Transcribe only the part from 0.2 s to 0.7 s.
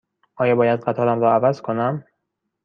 آیا